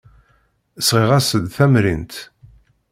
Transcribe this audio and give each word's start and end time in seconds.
Sɣiɣ-as-d 0.87 1.45
tamrint. 1.55 2.13